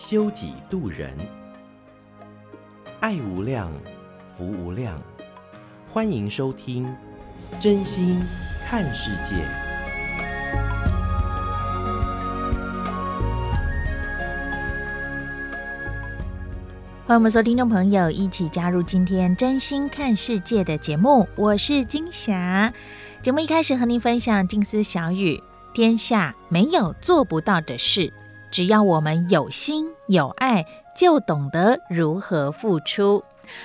[0.00, 1.10] 修己度人，
[3.00, 3.70] 爱无量，
[4.26, 4.98] 福无量，
[5.86, 6.90] 欢迎收听
[7.60, 8.18] 真心
[8.66, 9.34] 看世界，
[17.06, 21.28] 欢迎我们所有听众朋友一起加入今天真心看世界的节目。
[21.36, 22.72] 我是金霞。
[23.20, 25.42] 节目一开始和您分享静思小语：
[25.74, 28.10] 天下没有做不到的事，
[28.50, 33.22] 只要我们有心有爱，就懂得如何付出。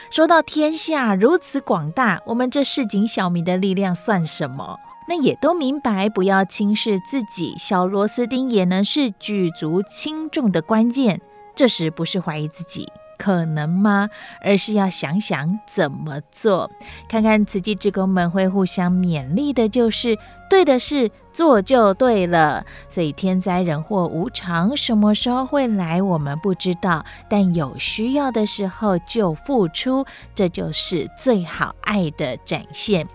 [0.09, 4.79] 说到天下如此广大，我们这市井小民的力量算什么？
[5.07, 11.21] 那也都明白，不要轻视自己，小螺丝钉也能是举足轻重的关键。
[11.55, 14.09] 这时不是怀疑自己可能吗？
[14.41, 16.71] 而是要想想怎么做，
[17.07, 20.17] 看看慈济志工们会互相勉励的，就是
[20.49, 21.11] 对的事。
[21.35, 33.05] 做就对了，所以天灾人祸无常，什么时候会来我们不知道，但有需要的时候就付出，这就是最好爱的展现。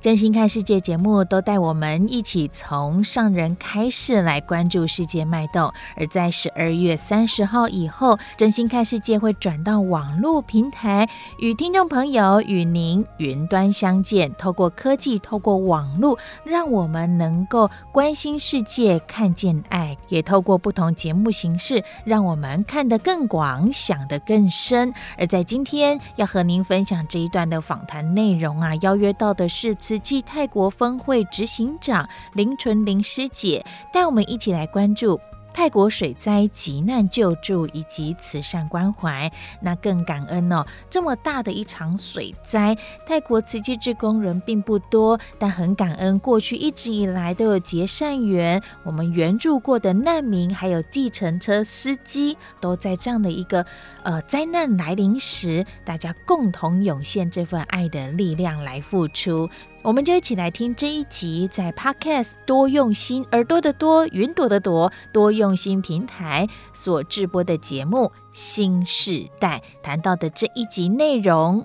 [0.00, 11.06] 真心看世界节目都带我们一起从上人开始来关注世界脉动，而在十二月三十号以后，真心看世界会转到网络平台，
[11.38, 17.70] 与听众朋友与您云端相见，透过科技，透过网络，让我们能够。
[17.92, 24.94] 关心世界，看见爱，也透过不同节目形式，让我们看得更广，想得更深。
[25.18, 35.20] 而在今天要和您分享这一段的访谈内容啊，邀约到的是慈济泰国分会执行长林纯玲师姐，带我们一起来关注。
[35.52, 39.30] 泰国水灾急难救助以及慈善关怀，
[39.60, 40.64] 那更感恩哦！
[40.88, 48.62] 这么大的一场水灾，泰国慈济志工人并不多，但很感恩，过去一直以来都有结善缘。
[48.84, 53.66] 我们援助过的难民，还有计程车司机，都在这样的一个
[54.04, 59.50] 呃灾难来临时，大家共同涌现这份爱的力量来付出。
[59.82, 68.04] 我们就一起来听这一集，在 Podcast 多用心耳朵的多云朵的朵多用心平台所制播的节目
[68.34, 71.64] 《新世代》谈到的这一集内容。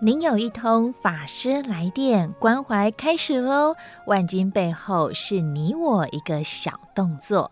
[0.00, 3.74] 您有一通法师来电，关怀开始喽！
[4.06, 7.50] 万金背后是你我一个小动作。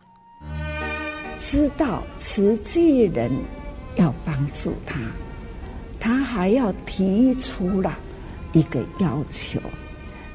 [1.41, 3.33] 知道慈济人
[3.97, 5.01] 要帮助他，
[5.99, 7.93] 他还要提出了
[8.53, 9.59] 一个要求。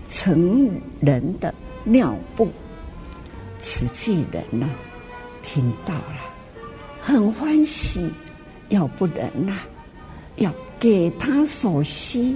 [0.09, 1.53] 成人的
[1.84, 2.50] 尿布，
[3.59, 4.68] 慈济人呢、
[5.42, 6.18] 听到了，
[7.00, 8.09] 很欢喜，
[8.70, 9.59] 要不然呐、
[10.38, 12.36] 要给他所需，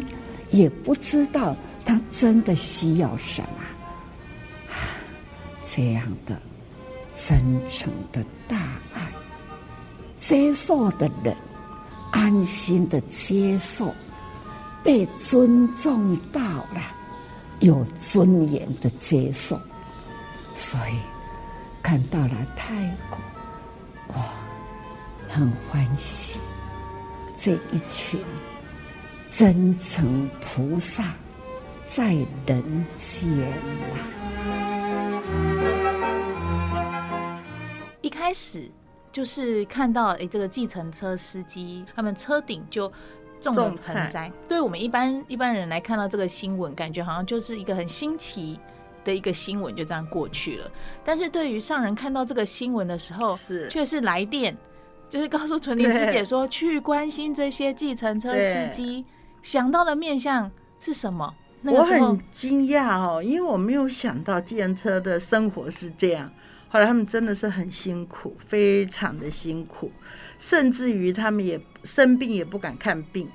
[0.51, 4.75] 也不知道他真的需要什么，
[5.65, 6.39] 这样的
[7.15, 8.57] 真诚的大
[8.93, 9.01] 爱，
[10.17, 11.35] 接受的人
[12.11, 13.91] 安心的接受，
[14.83, 17.02] 被尊重到了。
[17.63, 19.57] 有尊严的接受，
[20.53, 20.99] 所以
[21.81, 23.19] 看到了泰国，
[24.13, 24.25] 哇，
[25.29, 26.41] 很欢喜。
[27.37, 28.19] 这一群
[29.29, 31.13] 真诚菩萨
[31.87, 32.13] 在
[32.45, 33.29] 人间
[33.93, 33.95] 啊！
[38.01, 38.69] 一开始
[39.09, 42.91] 就是看到哎，这个计程车司机他们车顶就。
[43.43, 48.57] 中了盆栽，对我们一般一般人来看到这个新闻，感觉好像就是一个很新奇
[49.03, 50.71] 的一个新闻，就这样过去了。
[51.03, 54.57] 但是对于上人看到这个新闻的时候，是却是来电，
[55.09, 59.03] 就是告诉纯玲师姐说，去关心这些计程车司机，
[59.41, 60.49] 想到的面向
[60.79, 61.33] 是什么？
[61.61, 66.31] 那个、我很惊讶哦，因为我没有想到计程车的生活是这样。
[66.69, 69.91] 后来他们真的是很辛苦，非常的辛苦。
[70.43, 73.29] 甚至于他们也生病也不敢看病。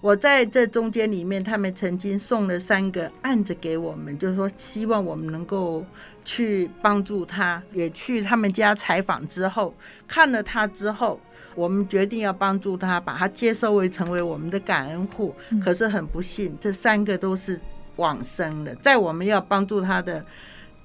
[0.00, 5.86] 我在这中间里面，他们曾经送了三个案子给我们，就是说希望我们能够
[6.24, 7.62] 去帮助他。
[7.72, 9.72] 也去他们家采访之后，
[10.08, 11.20] 看了他之后，
[11.54, 15.32] 我们决定要帮助他，把他接收为成为我们的感恩户。
[15.64, 17.60] 可是很不幸，这三个都是
[17.94, 20.26] 往生了，在我们要帮助他的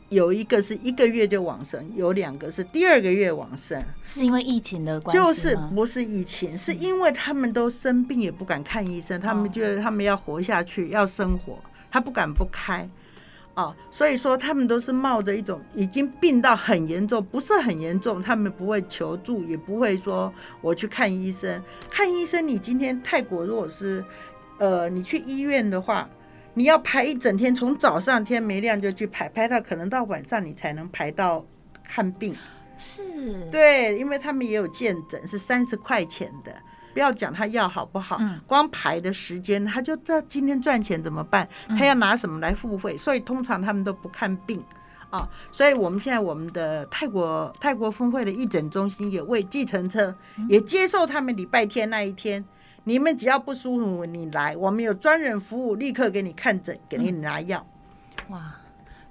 [0.09, 11.59] 有一个是一个月就往生，有两个是第二个月往生，是因为疫情的关系就是不是疫情，是因为他们都生病也不敢看医生，他们觉得他们要活下去，要生活，
[11.91, 12.89] 他不敢不开。
[13.55, 21.61] 哦，所以说他们都是冒着一种已经病到很严重，不是很严重，他们不会求助，也不会说我去看医生。
[21.89, 24.03] 看医生，你今天泰国如果是，
[24.59, 26.09] 呃，你去医院的话，
[26.59, 31.45] 你要排一整天，从早上天没亮就去排，排到可能到晚上你才能排到
[31.85, 32.35] 看病。
[32.77, 36.53] 是，对，因为他们也有见诊，是三十块钱的。
[36.93, 44.61] 不要讲他药好不好，嗯、光排的时间，他就知道今天赚钱怎么办，他要拿什么来付费，嗯、所以通常他们都不看病
[45.09, 45.29] 啊。
[45.53, 52.43] 所以我们现在我们的泰国泰国分会的义诊中心也为计程车，嗯、也接受他们礼拜天那一天，
[52.89, 57.63] 你们只要不舒服，你来，我们有专人服务，立刻给你看诊，给你拿药。
[58.27, 58.55] 嗯、哇。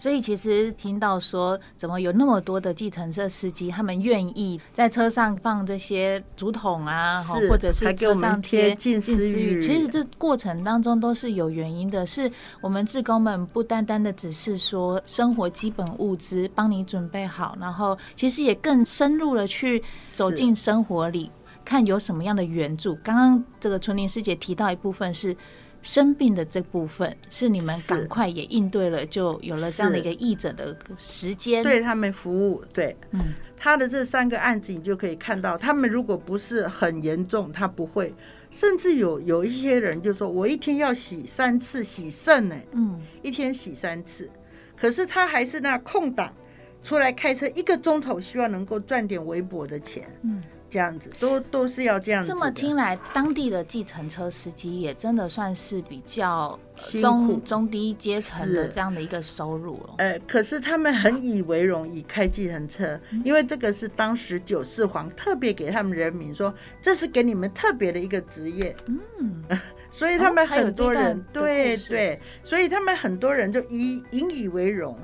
[0.01, 9.61] 所以其实听到说，怎么有那么多的计程车司机，他们愿意在车上放这些竹筒啊，或者是车上贴近思语。
[9.61, 12.31] 其实这过程当中都是有原因的，是
[12.61, 19.83] 我们志工们不单单的只是说生活基本物资帮你准备好，然后其实也更深入的去
[20.13, 21.29] 走进生活里，
[21.69, 22.95] 看有什么样的援助。
[23.05, 25.37] 刚刚这个纯林师姐提到一部分是。
[25.81, 32.65] 生病的这部分是你们赶快也应对了，就有了这样的一个义诊的时间，对他们服务。
[32.75, 33.27] 对，嗯，
[33.57, 38.13] 他的这三个案子，你就可以看到，他们如果不是很严重，他不会。
[38.51, 44.29] 甚至有有一些人就说，我一天要洗三次洗肾呢，嗯，一天洗三次，
[44.77, 46.35] 可是他还是那空档
[46.83, 50.43] 出来开车一个钟头，希望能够赚点微薄的钱，嗯。
[50.71, 52.31] 这样子都都是要这样子。
[52.31, 56.59] 这么听来，当地的计程车司机也真的算是比较
[57.01, 59.95] 中苦中低阶层的这样的一个收入了。
[59.99, 68.77] 呃，可是他们很以为荣，以开计程车，嗯、因为这个是当时九世皇特别给他们人民说，这是给你们特别的一个职业。
[68.87, 69.45] 嗯，
[69.91, 74.99] 所以他们很多人、哦、对对，所以他们很多人就以引以为荣。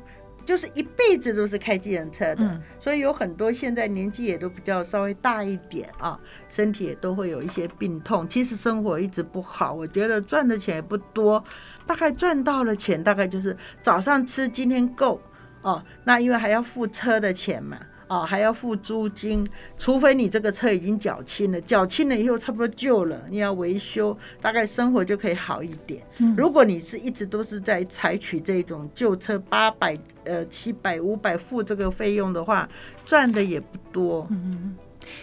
[0.44, 6.18] 就是一辈子都是开计程车的，嗯、所以有很多现在年纪也都比较稍微大一点啊，
[6.48, 8.28] 身体也都会有一些病痛。
[8.28, 11.42] 其实生活一直不好，我觉得赚的钱也不多，
[11.86, 15.20] 大概赚到了钱，大概就是早上吃今天够
[15.62, 17.78] 哦、啊，那因为还要付车的钱嘛。
[18.14, 19.44] 哦，还要付租金，
[19.76, 26.00] 除非你这个车已经缴清了，缴清了以后差不多旧了，你要维修，大概生活就可以好一点。
[26.18, 32.68] 嗯、如果你是一直都是在采取这种旧车八百、呃七百、五百付这个费用的话，
[33.04, 34.26] 赚的也不多。
[34.30, 34.76] 嗯嗯。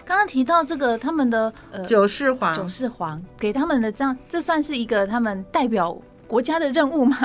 [0.05, 5.97] 刚刚提到这个他们的呃九世皇，九世皇给他们的这样，这算是一个他们代表
[6.27, 7.17] 国家的任务吗？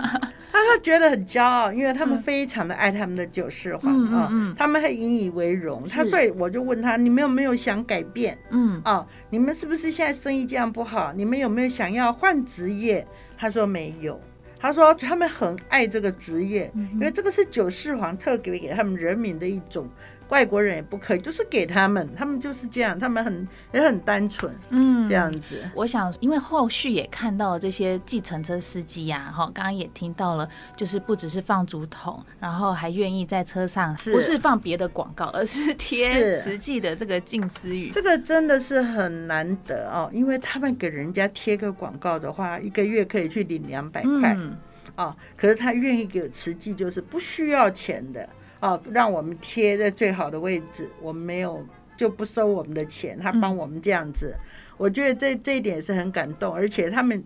[0.57, 5.85] 他他觉得很骄傲，因为他们非常的爱他们的九世皇啊，他们还引以为荣。
[5.85, 8.39] 他所以我就问他：你们有没有想改变？
[8.51, 11.13] 嗯啊，你们是不是现在生意这样不好？
[11.13, 13.07] 你们有没有想要换职业？
[13.37, 14.19] 他说没有。
[14.59, 19.87] 他说他们很爱这个职业，因为这个是九世皇特给给他们人民的一种。
[20.29, 25.63] 外国人也不可以，就是给他们，他们就是这样，他们很也很单纯，嗯，这样子。
[25.75, 37.91] 我想，因为后续也看到了这些计程车司机呀，哈，刚刚也听到了，就是不只是放竹筒，然后还愿意在车上，是不是放别的广告，而是贴实际的这个近思语。
[37.91, 44.57] 这个真的是很难得哦，因为他们给人家贴个广告的话，一个月可以去领两百块，嗯，
[44.97, 48.29] 哦，可是他愿意给慈济，就是不需要钱的。
[48.61, 51.65] 哦，让我们贴在最好的位置，我们没有
[51.97, 54.45] 就不收我们的钱，他帮我们这样子，嗯、
[54.79, 57.23] 我觉得这这一点是很感动，而且他们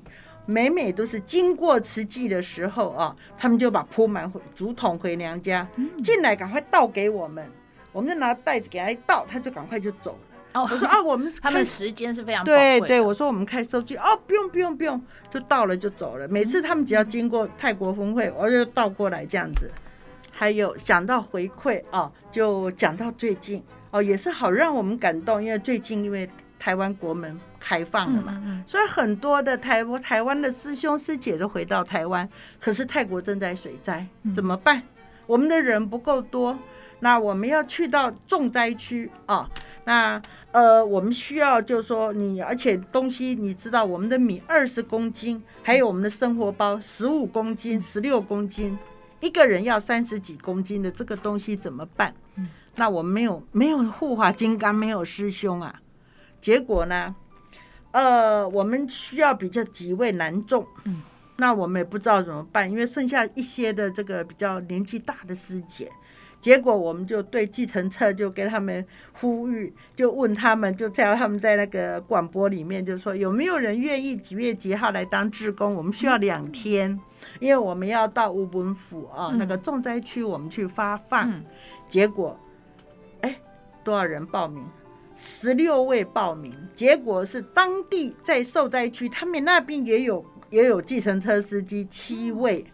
[0.47, 5.67] 每每都是经过慈济的时候啊，他们就把铺满竹筒回娘家，
[6.03, 7.47] 进来赶快倒给我们，
[7.93, 10.61] 我们就拿袋子给他一倒，他就赶快就走了。
[10.61, 16.27] 哦，我说啊，我们 他们时间是非常对对，我说我们开收据哦，不用不用不用，就到了就走了。
[16.27, 19.71] 每次他们只要经过泰国峰会，我就倒过来这样子。
[20.41, 26.27] 还有讲到回馈啊，就讲到最近哦，也是好让我们感动，因为最近因为
[26.59, 32.27] 台湾国门开放了嘛，嗯嗯、所以很多的台湾台湾的师兄师姐都回到台湾，
[32.59, 34.83] 可是泰国正在水灾，怎么办？
[35.27, 36.59] 我们的人不够多，
[37.01, 39.47] 那我们要去到重灾区啊，
[39.85, 48.79] 那呃，我们需要就是说你，而且东西你知道，我们的米二十公斤，还有我们的生活包十五公斤、十六公斤。
[49.21, 52.15] 一个人要三十几公斤的这个东西怎么办？
[52.37, 55.81] 嗯、那我没有没有护法金刚，没有师兄啊。
[56.41, 57.15] 结果呢，
[57.93, 60.67] 呃，我们需要比较几位男众，
[61.37, 65.91] 那我们也不知道怎么办，因为剩下一些的这个比较年纪大的师姐，
[66.41, 75.75] 结果我们就对计程车就跟他们呼吁，就问他们，就叫他们在那个广播里面就说有没有人愿意几月几号来当志工？
[75.75, 76.99] 我们需要两天，
[77.41, 81.31] 因为我们要到乌本府啊那个重灾区，我们去发放。
[81.31, 81.45] 嗯、
[81.89, 82.39] 结果，
[83.21, 83.37] 哎，
[83.85, 84.65] 多少人报名？
[85.17, 86.55] 十六位报名。
[86.75, 92.65] 结果是当地在受灾区，他们那边也有也有计程车司机七位。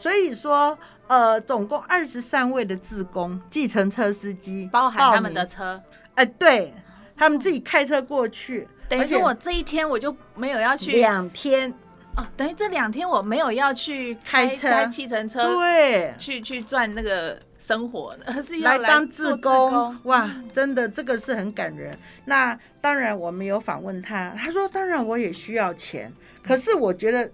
[0.00, 0.78] 所以说，
[1.08, 5.82] 呃，总共二十三位的志工，计程车司机，包含他们的车，
[6.14, 6.72] 哎、呃，对，
[7.16, 8.68] 他们自己开车过去。
[8.88, 11.68] 等于说我这一天我就没有要去两天
[12.16, 19.98] 哦，等于这两天我没有要去开开车开计程车，对，去去赚那个生活，而 是要来当志工。
[20.04, 21.98] 哇，嗯、真的这个是很感人。
[22.24, 27.28] 那当然，我们有访问他，他说：“当然我也需要钱，可是我觉得。”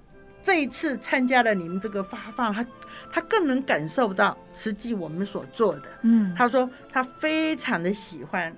[0.45, 2.67] 这一次参加了你们这个发放，他
[3.11, 5.89] 他更能感受到实际我们所做的。
[6.03, 8.55] 嗯，他说他非常的喜欢，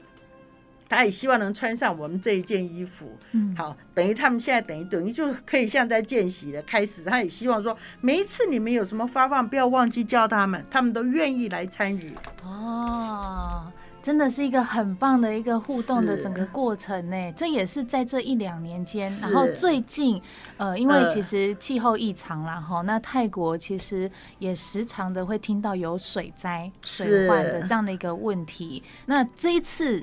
[0.89, 3.17] 他也希望能穿上我们这一件衣服。
[3.31, 7.05] 嗯，好，等于他们现在等于等于就可以像在见习的开始。
[7.05, 12.13] 他也希望说，每一次你们有什么发放，不要忘记叫他们，他们都愿意来参与。
[12.43, 13.73] 哦。
[14.07, 20.23] 真的是一个很棒的一个互动的整个过程呢，这也是在这一两年间，然后最近，
[20.59, 24.09] 呃，因为其实气候异常了哈，那泰国其实
[24.39, 28.81] 也时常的会听到有水灾、水患的这样的一个问题。
[29.07, 30.01] 那这一次，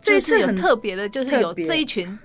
[0.00, 2.18] 这一次很特别的，就是有这一群。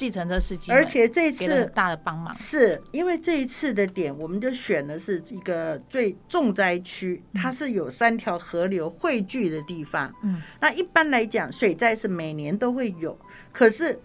[0.00, 10.10] 计程车司机，而且这次很大的帮忙，是因为这一次的点，我们就选的是一个最重灾区，它是有三条河流汇聚的地方。
[10.22, 13.14] 嗯，那一般来讲，水灾是每年都会有，
[13.52, 14.00] 可是。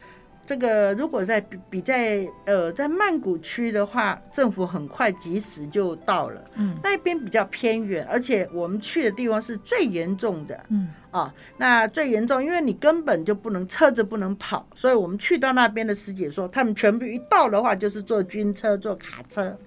[0.48, 6.40] 这个如果在比比在呃在曼谷区的话，政府很快及时就到了。
[6.54, 10.64] 嗯，那边比较偏远，而且我们去的地方是最严重的。
[10.70, 19.58] 嗯，啊，那最严重，因为你根本就不能车子不能跑，所以我们去到那边的师姐说，他们全部一到的话就是坐军车、坐卡车。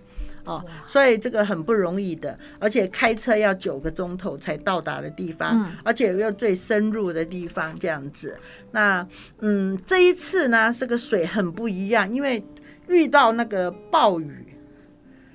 [0.45, 8.35] 哦，所以这个很不容易的，而且开车要九个钟头才到达的地方，嗯、而且又最深入的地方这样子。
[8.71, 9.07] 那
[9.40, 12.43] 嗯，这一次呢，这个水很不一样，因为
[12.88, 14.57] 遇到那个暴雨，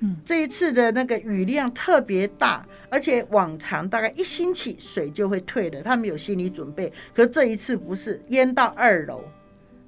[0.04, 9.24] 嗯，这一次的那个雨量特别大，而且往常大概一星期水就会退了，他们有心理准备，可这一次不是，淹到二楼。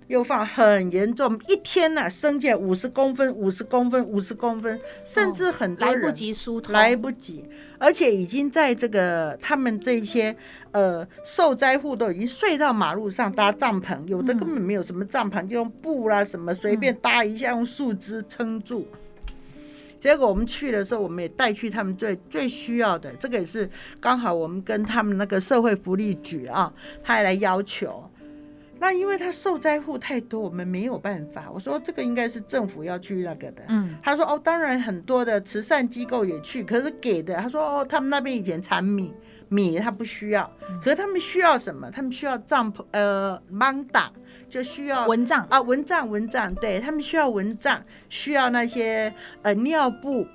[0.07, 7.43] 又放很严重，一天呢、啊，升降五十公分，五十公分，五十公分，甚至很多人、哦、来不及疏通，来不及，
[7.79, 10.35] 而且已经在这个他们这些
[10.73, 18.87] 呃受灾户都已经睡到马路上搭帐篷，有的根本没有什么帐篷，嗯、就用布啦什么随便搭一下，用树枝撑住。
[20.05, 23.67] 结果我们去的时候，我们也带去他们最最需要的，这个也是
[23.99, 26.71] 刚好我们跟他们那个社会福利局啊，
[27.03, 28.07] 他也来要求。
[28.77, 31.49] 那因为他受灾户太多，我们没有办法。
[31.51, 33.63] 我说这个应该是政府要去那个的。
[33.69, 37.35] 嗯，他说哦，当然很多的慈善机构也去，可是给的。
[37.37, 39.11] 他说哦，他们那边以前产米，
[39.49, 40.47] 米他不需要，
[40.83, 41.89] 可是他们需要什么？
[41.89, 44.11] 他们需要帐篷，呃，芒打
[44.55, 50.25] 就需要蚊帐啊，蚊帐，蚊帐，对他们需要蚊帐，需要那些呃尿布，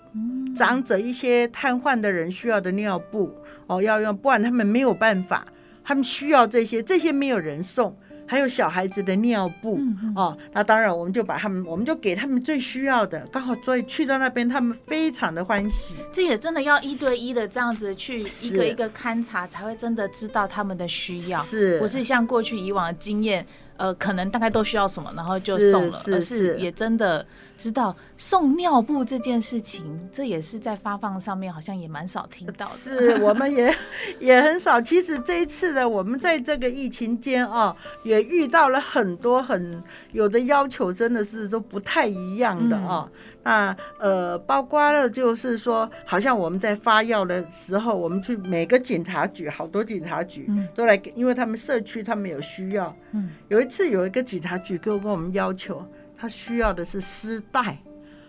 [0.55, 3.35] 长者一些瘫痪的人需要的尿布
[3.67, 5.43] 哦，要用，不然他们没有办法，
[5.83, 7.97] 他们需要这些，这些没有人送。
[8.27, 9.81] 还有小孩子的尿布、
[10.15, 15.97] 哦，那当然我们就把他们，我们就给他们最需要的，刚好所以去到那边，他们非常的欢喜。
[16.13, 23.45] 这也真的要一对一的这样子去一个一个勘察，才会真的知道他们的需要，是不是像过去以往的经验？
[23.81, 32.77] 呃，可能大概都需要什么，然后就送了，是是是，而是也真的知道送尿布这件事情，这也是在发放上面好像也蛮少听到的。
[32.77, 33.75] 是，我们也
[34.21, 34.79] 也很少。
[34.79, 39.83] 其实这一次的我们在这个疫情间啊，也遇到了很多很
[40.13, 43.09] 有的要求，真的是都不太一样的啊。
[43.43, 52.95] 嗯那呃，包括了就是说，好像我们在发药的时候，我们去每个警察局，好多警察局都来给，因为他们社区他们有需要。
[53.13, 55.83] 嗯，有一次有一个警察局跟跟我们要求，
[56.19, 57.79] 他需要的是丝带，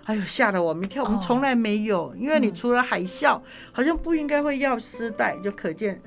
[0.05, 3.39] 哎呦，吓得我们一跳，我们从来没有，因为你除了海啸，
[3.73, 6.01] 好像不应该会要丝带，就可见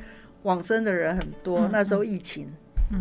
[0.44, 1.68] 往生的人很多。
[1.70, 2.50] 那时候疫情。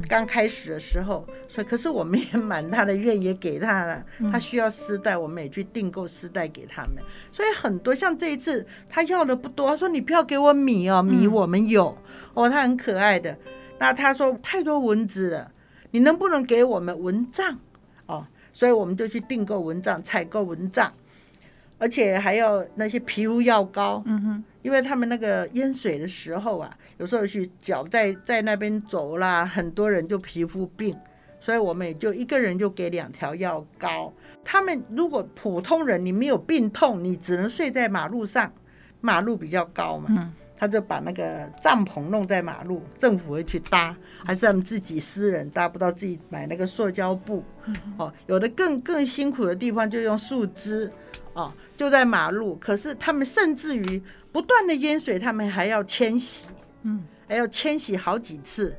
[0.07, 4.03] 刚开始的时候，所以可是我们也满他的愿，也给他了。
[4.31, 7.03] 他需要丝带，我们也去订购丝带给他们。
[7.31, 9.67] 所以很多像这一次，他要的不多。
[9.67, 11.95] 他说：“你不要给我米哦，米我们有
[12.33, 13.37] 哦。”他很可爱的。
[13.77, 15.51] 那他说太多蚊子了，
[15.91, 17.59] 你能不能给我们蚊帐
[18.05, 18.25] 哦？
[18.53, 20.91] 所以我们就去订购蚊帐，采购蚊帐。
[21.79, 30.95] 而且还要那些皮肤药膏，嗯哼，因为他们那个淹水的时候啊，有时候去脚在在那边走啦，很多人就皮肤病，
[31.39, 34.13] 所以我们也就一个人就给两条药膏。
[34.43, 38.51] 他们如果普通人你没有病痛，你只能睡在马路上，
[39.01, 40.07] 马路比较高嘛。
[40.09, 47.43] 嗯他就把那个帐篷弄在马路，政府会去搭，还是他们自己私人搭不到，自己买那个塑胶布。
[47.97, 50.89] 哦，有的更更辛苦的地方就用树枝，
[51.33, 52.55] 哦，就在马路。
[52.61, 56.45] 可是他们甚至于不断的淹水，他们还要迁徙，
[56.83, 58.75] 嗯，还要迁徙好几次，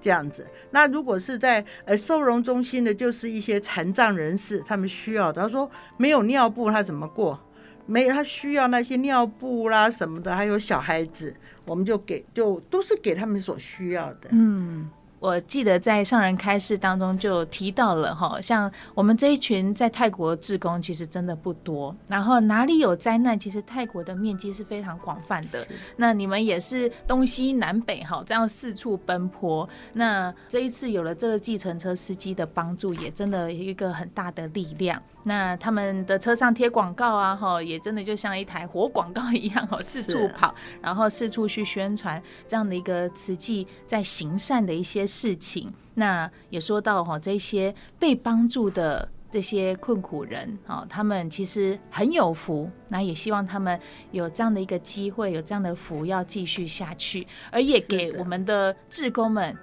[0.00, 0.46] 这样子。
[0.70, 5.40] 那如果是在呃收容中心的，就是一些残障人士，他们需要的。
[5.40, 7.38] 他说没有尿布，他怎么过？
[7.86, 11.34] 没，他需要那些尿布啦什么的，还有小孩子，
[11.66, 14.28] 我们就给，就都是给他们所需要的。
[14.32, 14.90] 嗯。
[15.24, 25.66] 我记得在上人开示当中就提到了哈，像我们这一群在泰国志工其实真的不多，然后哪里有灾难，其实泰国的面积是非常广泛的。
[25.96, 35.02] 那你们也是东西南北哈这样四处奔波，那这一次有了这个计程车司机的帮助，也真的一个很大的力量。
[35.24, 53.80] 那他们的车上贴广告啊，哈，也真的就像一台活广告一样哦，四处跑，然后四处去宣传这样的一个慈济在行善的一些事情，那也说到哈，这些被帮助的这些困苦人啊，他们其实很有福，那也希望他们
[54.12, 59.56] 有这样的一个机会，有这样的福要继续下去，而也给我们的志工们，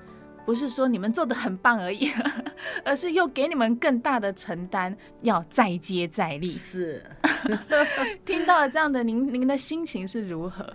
[0.46, 2.12] 不是说你们做的很棒而已，
[2.86, 6.52] 而是又给你们更大的承担，要再接再厉。
[6.52, 7.04] 是，
[8.26, 10.66] 听到了这样的您，您的心情是如何？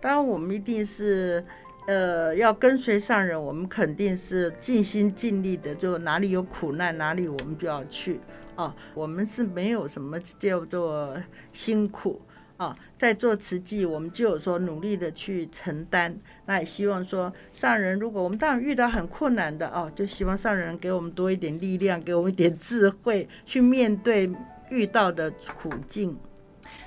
[0.00, 1.44] 当然，我们一定是。
[1.88, 5.74] 呃，要跟随上人，我们肯定是尽心尽力的。
[5.74, 8.20] 就哪里有苦难，哪里我们就要去
[8.56, 8.76] 啊。
[8.92, 11.16] 我们是没有什么叫做
[11.50, 12.20] 辛苦
[12.58, 16.14] 啊，在做慈济，我们就有说努力的去承担。
[16.44, 24.30] 那也希望说上人，如果我们当然遇到很困难的哦，就希望上人给我们多一点力量，给我们一点智慧，去面对
[24.70, 26.14] 遇到的苦境。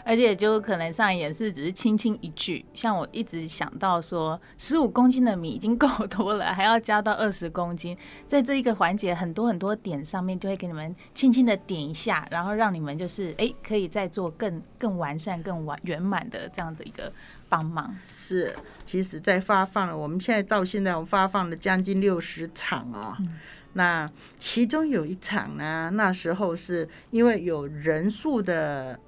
[0.04, 17.12] 而且就可能上也是只是轻轻一句，像我一直想到说，十五公斤的米已经够多了，还要加到二十公斤，在这一个环节很多很多点上面，就会给你们轻轻的点一下，然后让你们就是哎、欸，可以再做更更完善、更完圆满的这样的一个
[17.48, 17.96] 帮忙。
[18.06, 23.16] 是，其实，在发放了，我们现在到现在，我们发放了将近六十场啊、哦。
[23.20, 23.40] 嗯、
[23.74, 29.00] 那其中有一场呢，那时候是因为有人数的。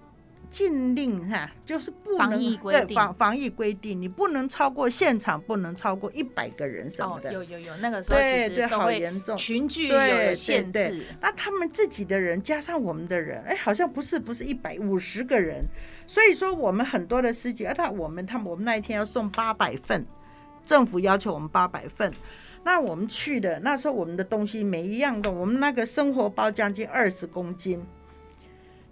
[0.53, 7.31] 禁令哈，就是不能防疫规定，防防疫规定，你不能超过现场不能超过一百个人什么的。
[7.31, 10.71] 哦，有有有，那个时候其实都会严重，群聚有限制。
[10.71, 15.65] 对对对，那他们自己的人加上我们的人，哎，好像不是不是一百五十个人，
[16.05, 20.05] 所以说我们很多的司机，啊，他我们他们我们那一天要送八百份，
[20.63, 22.13] 政府要求我们八百份，
[22.63, 27.83] 那我们去的那时候我们的东西每一样的，我们那个生活包将近二十公斤。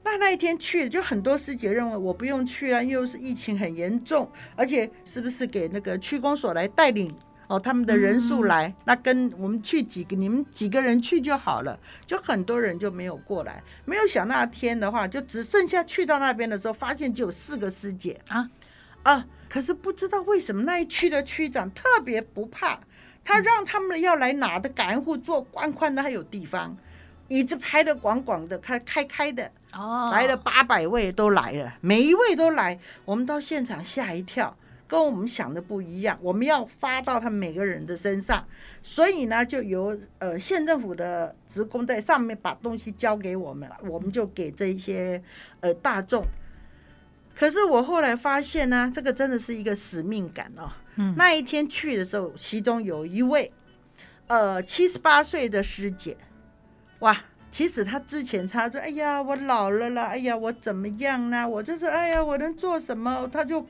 [0.04, 7.14] 那那一天去了，就很多师姐认为我不用去了，又是疫情很严重，而且是不是给那个区公所来带领
[7.48, 13.62] 哦，他们的人数来，嗯、那跟我们去几个，你们几个人去就好了，就很多人就没有过来。
[13.86, 18.50] 没有想那天的话，就只剩下去到那边的时候，发现只有四个师姐啊
[19.04, 19.26] 啊！
[19.50, 22.80] 可是不知道为什么那一区的区长特别不怕，
[23.24, 26.76] 他让他们要来拿的感恩户坐宽宽的，还有地方。
[27.28, 34.56] 椅子排的广广的，开开开的，哦，来了八百位都来了，每一位都来，我们到现场吓一跳，
[34.88, 38.46] 跟我们想的不一样，我们要发到他们每个人的身上，
[38.84, 45.24] 所以呢，就由呃县政府的职工在上面把东西交给我们，我们就给这些
[45.62, 46.26] 呃大众。
[47.34, 50.70] 可是我后来发现呢，这个真的是一个使命感哦。
[50.98, 53.50] 嗯，那一天去的时候，其中有一位
[54.28, 56.18] 呃七十八岁的师姐。
[57.00, 57.18] 哇，
[57.52, 61.48] 其实他之前他说：“哎呀，我老了啦，哎呀，我怎么样呢？
[61.48, 63.66] 我就是哎呀，我能做什么？”他就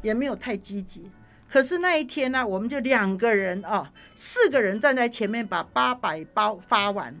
[0.00, 1.10] 也没有太积极。
[1.46, 7.14] 可是那一天呢，我们就两个人啊，四个人站在前面把八百包发完，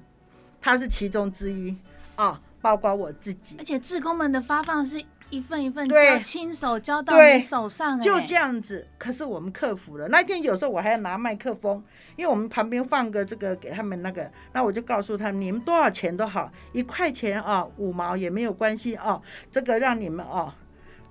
[0.60, 1.76] 他是其中之一
[2.16, 3.56] 啊，包括我自己。
[3.58, 5.04] 而且志工们的发放是。
[5.30, 8.86] 一份一份交，亲手交到你手上，就这样子。
[8.96, 10.08] 可是我们克服了。
[10.08, 11.82] 那天有时候我还要拿麦克风，
[12.16, 19.20] 因为我们旁边放个这个给他们那个，那我就告诉他们，你们多少钱都好，一块钱啊，五毛也没有关系啊，
[19.52, 20.52] 这个让你们哦，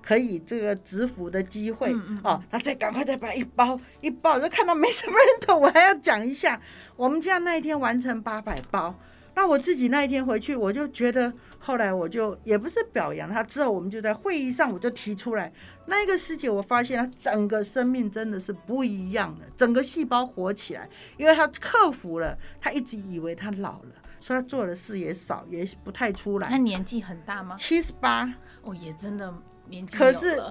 [0.02, 2.42] 可以这个植福的机会哦。
[2.50, 6.60] 那再赶快再把一包一包，就看到没什么人头，我还要讲一下，
[6.96, 8.94] 我们家那一天完成八百包。
[9.38, 15.52] 那我自己那一天回去，我就觉得，后来我就也不是表扬他，之后我们就在会议上，我就提出来，
[15.86, 26.48] 那一个师姐，我发现她整个生命真的是不一样的，整个细胞活起来，因为她克服了，她一直以为她老了，所以她做的事也少，也不太出来。
[26.48, 27.54] 她年纪很大吗？
[27.56, 28.28] 七十八。
[28.62, 29.32] 哦，也真的
[29.68, 29.96] 年纪。
[29.96, 30.42] 可是，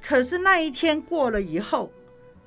[0.00, 1.90] 可是那一天过了以后，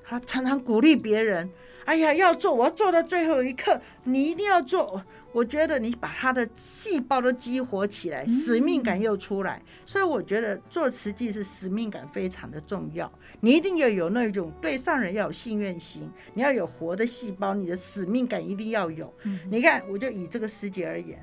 [0.05, 1.49] 他常常鼓励别人。
[1.83, 5.03] 哎呀，要做，我要做到最后一刻，你一定要做。
[5.35, 13.11] 我觉得你把他的细胞都激活起来，使命感又出来，所以我觉得做慈济是使命感非常的重要。
[13.41, 19.13] 你一定要有那种对上人要有信愿心，你要有活的细胞，你的使命感一定要有。
[19.51, 21.19] 你看，我就以这个师姐而言，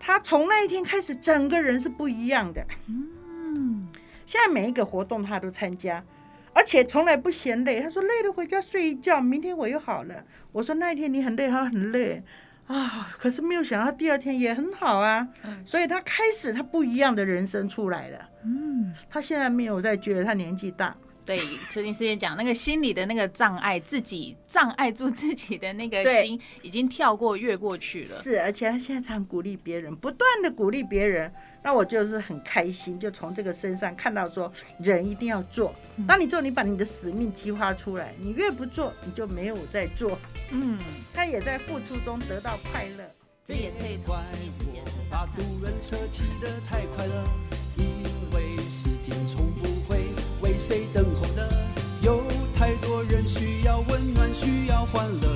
[0.00, 2.64] 她从那一天开始，整个人是不一样的。
[2.86, 3.86] 嗯，
[4.24, 6.02] 现在每一个活动她都参加。
[6.54, 10.24] 而且从来不嫌累，他说累了回家睡一觉，明天我又好了。
[10.50, 12.20] 我说那一天你很累，他很累
[12.68, 15.26] 啊，可是没有想到第二天也很好啊。
[15.66, 18.28] 所以他开始他不一样的人生出来了。
[18.44, 20.96] 嗯，他现在没有再觉得他年纪大。
[21.24, 28.22] 对，最近师姐讲那个心理的那个障碍，自己障碍住自己的那个心，已经跳过越过去了。
[28.22, 31.30] 是，而且他现在常鼓励别人，不断的鼓励别人。
[31.62, 35.74] 那我就是很开心，就从这个身上看到说，人一定要做。
[36.06, 40.18] 当你做，你把你的使命激发出来，你越不做，你就没有在做。
[40.50, 40.78] 嗯，
[41.12, 43.04] 他也在付出中得到快乐。
[43.44, 44.14] 这也可以从
[45.10, 47.24] 把渡人车骑得太快了，
[47.76, 47.84] 因
[48.34, 50.00] 为时间从不会
[50.42, 51.50] 为谁等候的，
[52.02, 52.22] 有
[52.54, 55.27] 太多人需要温暖，需要欢乐。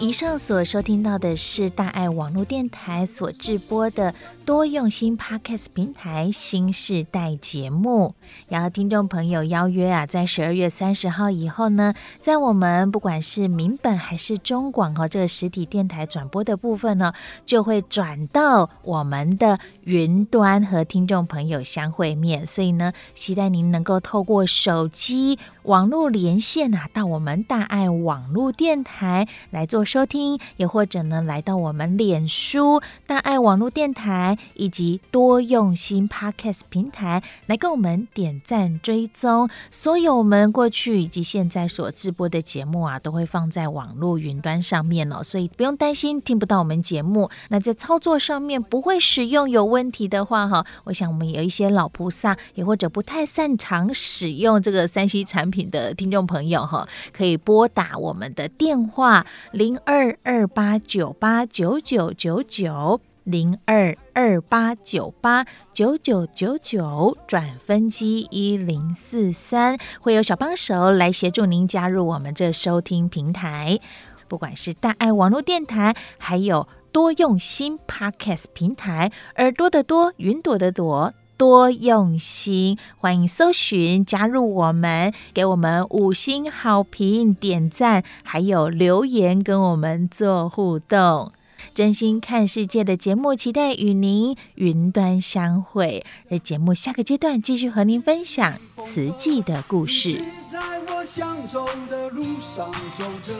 [0.00, 0.12] 以。
[0.12, 4.14] 上所收听到的是大爱网络电台所制播的。
[4.44, 8.16] 多用心 Podcast 平台新世代节目，
[8.48, 17.12] 然后听众朋友邀约啊，在十二月三十号以后呢，在我们不管是民本还是中广和这个实体电台转播的部分呢，
[17.46, 22.44] 就会转到我们的云端和听众朋友相会面。
[22.44, 34.38] 所以呢，期待您能够透过手机网络连线啊，到我们大爱网络电台来做收听，也或者呢，来到我们脸书大爱网络电台。
[34.54, 47.30] 以及多用心 Podcast 平台来跟我们点赞追踪，所有我们过去以及现在所直播的节目啊，都会放在网络云端上面了，所以不用担心听不到我们节目。
[47.48, 63.00] 那在操作上面不会使用有问题的话，哈，我想我们有一些老菩萨，也或者不太擅长使用这个三 C 产品的听众朋友，哈，可以拨打我们的电话零二二八九八九九九九。
[63.24, 73.78] 零二二八九八九九九九转分机一零四三，会有小帮手来协助您加入我们这收听平台。
[74.26, 91.32] 不管是大爱网络电台，还有多用心 Podcast 平台，耳朵的多，云朵的朵，多用心，欢迎搜寻加入我们，给我们五星好评、点赞，还有留言跟我们做互动。
[91.72, 96.04] 真心看世界的节目，期待与您云端相会。
[96.30, 100.22] 而节目下个阶段继续和您分享慈济的故事。
[100.46, 100.58] 在
[100.92, 103.32] 我想走的路上走着，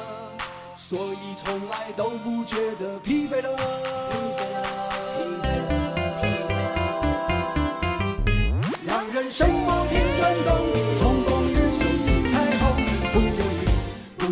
[0.75, 4.90] 所以从来都不觉得疲惫了。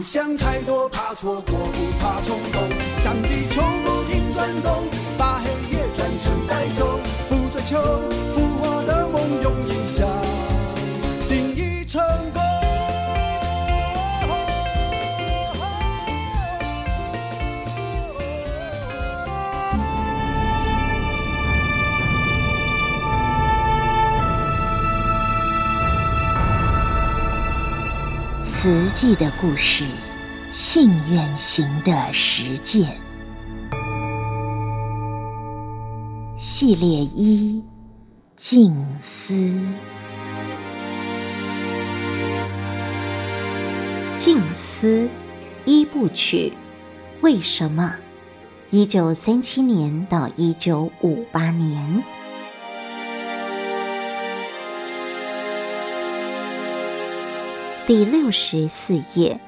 [0.03, 2.63] 想太多，怕错过，不怕冲动，
[3.03, 4.19] 向地球不停。
[4.39, 4.85] 转动，
[5.17, 7.77] 把黑夜转成白昼，不追求
[8.33, 10.08] 浮华的梦，用影像
[28.61, 29.85] 慈济的故事，
[30.51, 32.89] 信愿行的实践。
[36.37, 37.63] 系列一：
[38.35, 39.53] 静思。
[44.17, 45.09] 静思
[45.65, 46.53] 一部曲。
[47.21, 47.95] 为什么？
[48.71, 52.03] 一九三七年到一九五八年。
[57.89, 59.41] 第六十四页。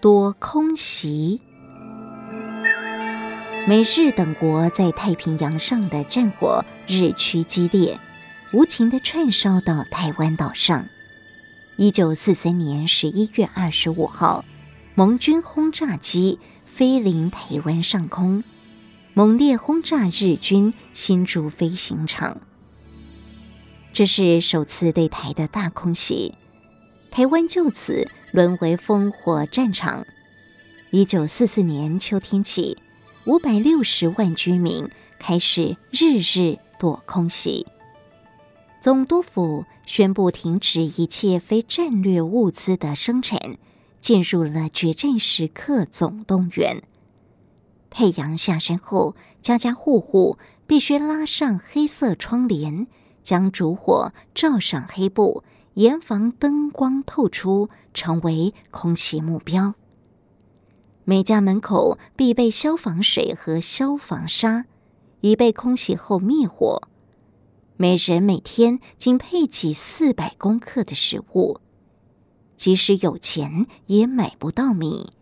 [0.00, 1.40] 多空袭。
[3.68, 8.00] 美日等国在太平洋上的战火日趋激烈，
[8.52, 10.86] 无情地串烧到台湾岛上。
[11.76, 14.44] 一九四三年十一月二十五号，
[14.96, 18.42] 盟军轰炸机飞临台湾上空，
[19.14, 22.40] 猛烈轰炸日军新竹飞行场。
[23.92, 26.34] 这是首次对台的大空袭，
[27.12, 30.06] 台湾就此沦为烽火战场。
[30.90, 32.78] 一九四四年秋天起，
[33.26, 37.66] 五百六十万居民开始日日躲空袭。
[38.80, 43.58] 总督府宣布停止一切非战略物资的生产，
[44.00, 46.82] 进入了决战时刻总动员。
[47.90, 52.86] 太阳下山后，家家户户必须拉上黑色窗帘，
[53.22, 59.74] 将烛火罩上黑布，严防灯光透出，成为空袭目标。
[61.04, 64.66] 每家门口必备消防水和消防沙，
[65.20, 66.88] 以备空袭后灭火。
[67.76, 71.58] 每人每天仅配给四百公克的食物，
[72.56, 75.12] 即使有钱也买不到米。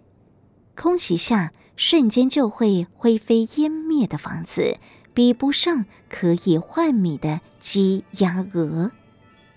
[0.77, 4.79] 空袭下瞬间就会灰飞烟灭的房子，
[5.15, 8.91] 比不上可以换米的鸡鸭鹅。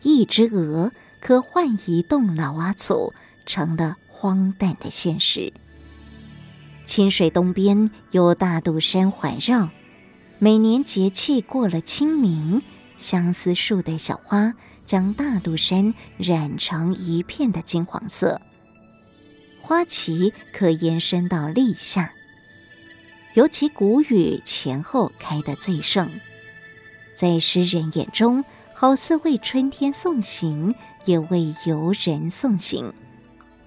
[0.04, 3.14] 一只鹅可换一栋老阿祖，
[3.46, 5.52] 成了荒诞的现实。
[6.86, 9.70] 清水东边有大肚山环绕，
[10.38, 12.62] 每年节气过了清明，
[12.98, 14.54] 相思树的小花
[14.86, 18.42] 将大肚山染成一片的金黄色，
[19.62, 22.12] 花期可延伸到立夏。
[23.34, 26.12] 尤其谷雨前后开得最盛，
[27.16, 28.44] 在诗人眼中，
[28.84, 32.92] 好似为春天送行，也为游人送行。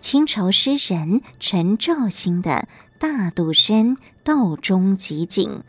[0.02, 2.68] 清朝诗人陈肇兴的。
[2.98, 5.62] 大肚山道中集锦，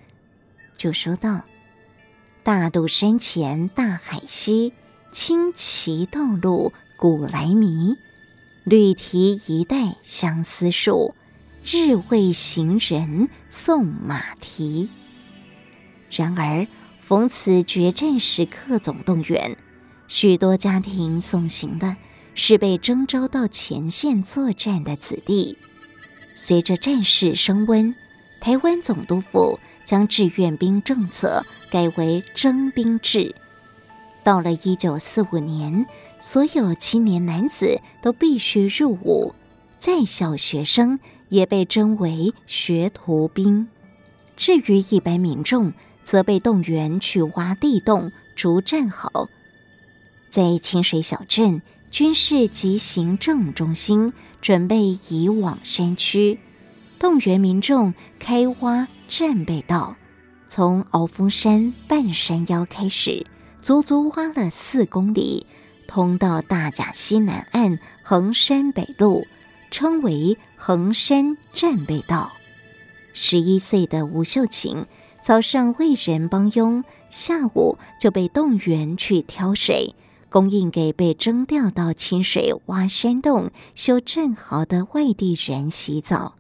[0.76, 1.44] 就说道
[2.44, 4.74] ：“大肚山前大海西，
[5.14, 7.96] 青旗道路古来迷。
[8.66, 11.16] 绿堤一带相思树，
[11.64, 14.90] 日为行人送马蹄。”
[16.12, 16.68] 然而，
[17.08, 19.56] 逢此决战时刻总动员，
[20.10, 21.96] 许多家庭送行的
[22.34, 25.58] 是被征召到前线作战的子弟。
[26.36, 27.96] 随着战事升温，
[28.42, 33.34] 台湾总督府将志愿兵政策改为征兵制。
[34.22, 35.86] 到了一九四五年，
[36.20, 39.34] 所有青年男子都必须入伍，
[39.80, 43.70] 在校学生也被征为学徒兵。
[44.36, 45.72] 至于一般民众，
[46.08, 49.28] 则被动员去挖地洞、筑战壕。
[50.30, 54.14] 在清水小镇军事及行政中心。
[54.40, 56.40] 准备移往山区，
[57.00, 59.96] 动员民众开挖战备道，
[60.48, 63.26] 从鳌峰山半山腰开始，
[63.62, 65.48] 足足挖了四公里，
[65.88, 69.26] 通到大甲溪南岸横山北路，
[69.72, 72.32] 称为横山战备道。
[73.14, 74.86] 十一岁的吴秀琴
[75.28, 79.94] 早上为人帮佣，下午就被动员去挑水。
[80.30, 86.36] 供应给被征调到清水挖山洞、修战壕的外地人洗澡。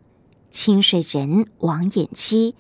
[0.52, 2.56] 清水人王衍基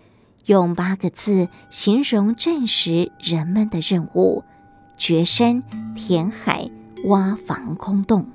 [0.48, 4.44] 用八个字形容战时人们的任务：
[4.98, 5.63] 掘山、
[5.96, 6.70] 填海、
[7.06, 8.28] 挖防空洞。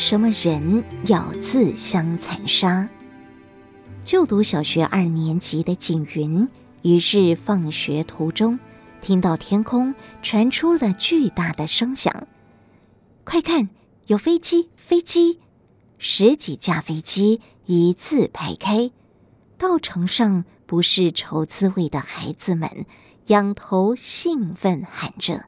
[0.00, 2.88] 什么人要自相残杀？
[4.02, 6.48] 就读小学二年级的景云，
[6.80, 8.58] 一日放学途中，
[9.02, 12.26] 听到天空传出了巨大的声响。
[13.24, 13.68] 快看，
[14.06, 14.70] 有飞机！
[14.74, 15.38] 飞机！
[15.98, 18.90] 十几架飞机一字排开，
[19.58, 22.86] 道城上不是愁滋味的孩子们，
[23.26, 25.44] 仰头兴奋喊着，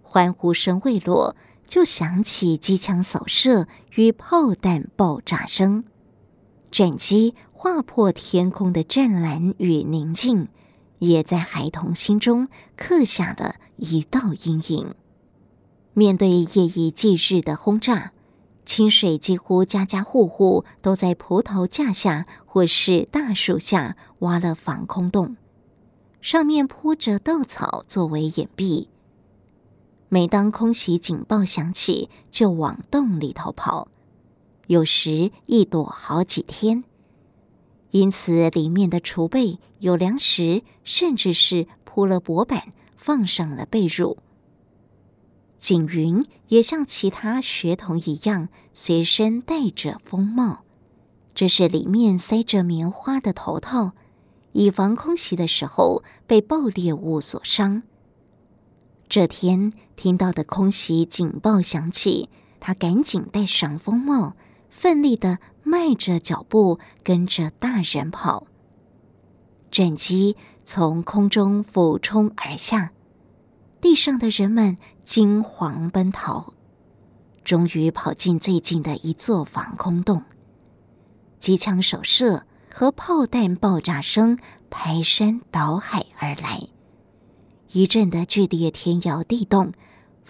[0.00, 1.36] 欢呼声未落。
[1.70, 5.84] 就响起机枪扫射与炮弹爆炸声，
[6.72, 10.48] 战机划破天空的湛蓝与宁静，
[10.98, 14.94] 也在孩童心中刻下了一道阴影。
[15.94, 18.10] 面对夜以继日的轰炸，
[18.66, 25.36] 清水几乎家家户户都在葡萄架下或是大树下挖了防空洞，
[26.20, 28.88] 上面铺着稻草作为掩蔽。
[30.12, 33.86] 每当空袭警报响起，就往洞里头跑，
[34.66, 36.82] 有时一躲好几天。
[37.92, 44.16] 因此，里面的储备有粮食，甚至是铺了薄板，放上了被褥。
[45.60, 50.64] 景云也像其他学童一样，随身带着风帽，
[51.36, 53.92] 这是里面塞着棉花的头套，
[54.50, 57.84] 以防空袭的时候被爆裂物所伤。
[59.08, 64.34] 这天听到的空袭警报响起，他赶紧戴上风帽，
[64.70, 68.46] 奋力地迈着脚步跟着大人跑。
[69.70, 72.92] 战机从空中俯冲而下，
[73.78, 74.78] 地上的人们。
[75.04, 76.52] 惊惶奔逃，
[77.42, 80.22] 终于跑进最近的一座防空洞。
[81.40, 84.38] 机枪手射和炮弹爆炸声
[84.70, 86.68] 排山倒海而来，
[87.72, 89.72] 一阵的剧烈天摇地动，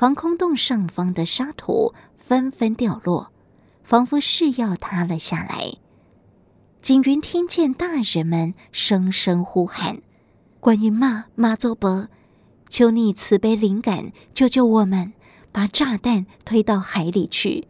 [0.00, 3.30] 防空洞上方的沙土纷纷掉落，
[3.84, 5.74] 仿佛是要塌了下来。
[6.80, 10.00] 景云听见大人们声声呼喊
[10.58, 12.08] ：“观音妈，妈祖伯。”
[12.70, 15.12] 求你慈悲灵感，救救我们！
[15.52, 17.68] 把炸弹推到海里去。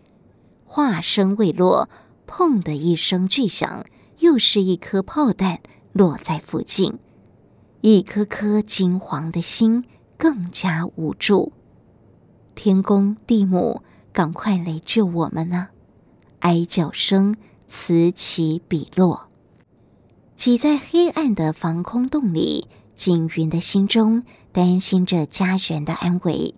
[0.64, 1.88] 话声未落，
[2.28, 3.84] 砰的一声巨响，
[4.20, 5.58] 又是一颗炮弹
[5.92, 6.96] 落在附近。
[7.80, 9.84] 一颗颗金黄的心
[10.16, 11.52] 更加无助。
[12.54, 13.82] 天公地母，
[14.12, 15.70] 赶快来救我们啊！
[16.40, 17.36] 哀叫声
[17.68, 19.28] 此起彼落，
[20.36, 24.24] 挤在黑暗的防空洞里，景云的心中。
[24.52, 26.56] 担心着家人的安危，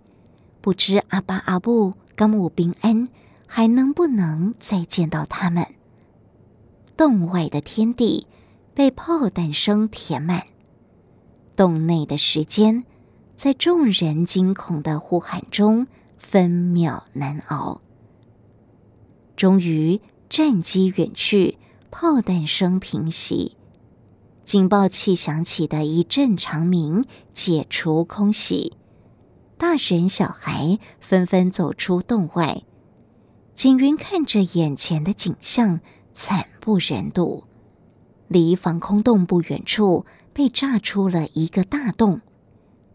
[0.62, 3.10] 不知阿爸阿母敢有平安，
[3.46, 5.66] 还能不能再见到他们？
[6.96, 8.26] 洞外的天地
[8.72, 10.44] 被炮弹声填满，
[11.54, 12.84] 洞内的时间
[13.42, 17.80] 在众人惊恐的呼喊中分秒难熬。
[19.34, 21.58] 终于，战机远去，
[21.90, 23.56] 炮弹声平息。
[24.44, 28.74] 警报器响起的一阵长鸣，解除空袭。
[29.58, 32.62] 大人小孩纷纷走出洞外。
[33.56, 35.80] 景云看着眼前的景象，
[36.14, 37.42] 惨不忍睹。
[38.28, 42.20] 离防空洞不远处被炸出了一个大洞。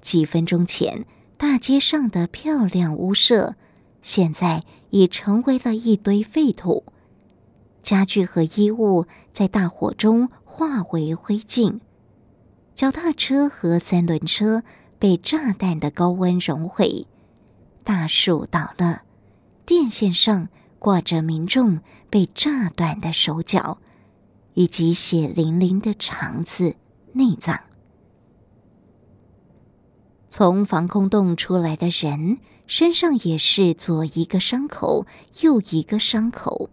[0.08, 3.56] 几分钟前，大街上的漂亮屋舍，
[4.02, 6.86] 现在已成为了一堆废土。
[7.84, 10.30] 家具和衣物在大火中。
[10.46, 11.82] 化为灰烬，
[12.74, 14.64] 脚踏车和三轮车
[14.98, 17.06] 被炸弹的高温熔毁，
[17.84, 19.04] 大树倒了，
[19.68, 23.78] 电线上挂着民众被炸断的手脚，
[24.56, 26.76] 以及血淋淋的肠子、
[27.14, 27.67] 内脏。
[30.30, 35.06] 从防空洞出来的人身上也是左一个伤口，
[35.42, 36.70] 右一个伤口。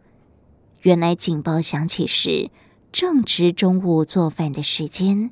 [0.83, 2.51] 原来警报响起时，
[2.93, 5.31] 正值中午做饭的时间，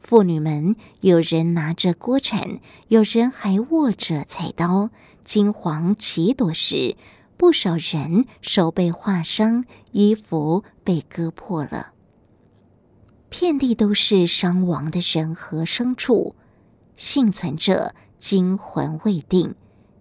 [0.00, 4.90] 妇女们有人拿着锅铲，有人还握着菜刀，
[5.22, 6.96] 惊惶起躲时，
[7.36, 11.92] 不少人手被划伤，衣服被割破了，
[13.28, 16.34] 遍地都是伤亡的人和牲畜，
[16.98, 19.54] 幸存者惊魂未定，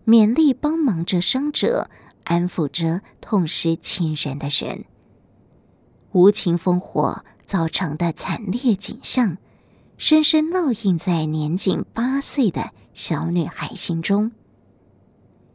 [0.03, 1.91] 勉力帮忙着伤者，
[2.23, 4.86] 安抚着痛失亲人的人。
[6.13, 9.38] 无情烽火造成的惨烈景象，
[9.99, 14.31] 深深烙印在年仅八岁的小女孩心中。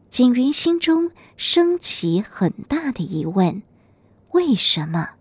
[0.09, 3.65] 景云心中升起很大的疑问：
[4.31, 5.15] 为什么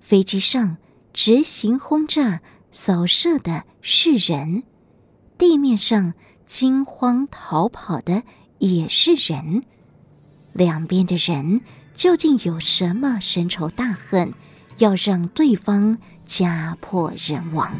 [0.00, 0.78] 飞机上
[1.12, 2.40] 执行轰炸
[2.72, 4.64] 扫射的是人，
[5.38, 6.14] 地面上
[6.46, 8.24] 惊慌逃跑的
[8.58, 9.62] 也是人，
[10.52, 11.60] 两边的人？
[11.94, 14.34] 究竟有什么深仇大恨，
[14.78, 17.72] 要让对方家破人亡？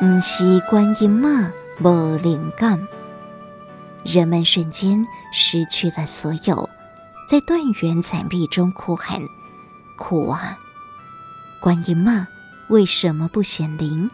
[0.00, 2.88] 不是观音妈没灵感，
[4.04, 6.68] 人们瞬间失去了所有，
[7.32, 9.18] 在断垣残壁中哭喊
[9.96, 10.58] ：“苦啊！
[11.62, 12.28] 观音妈
[12.68, 14.10] 为什么不显灵？”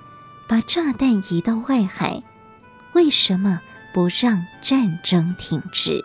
[0.47, 2.23] 把炸弹移到外海，
[2.93, 3.61] 为什么
[3.93, 6.05] 不让战争停止？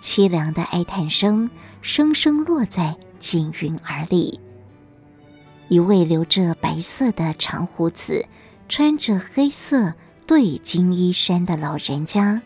[0.00, 1.50] 凄凉的哀叹声
[1.82, 4.38] 声声落在景云耳里。
[5.68, 8.24] 一位留着白色的长胡子、
[8.68, 9.94] 穿着黑色
[10.28, 12.40] 对襟衣衫的老人家，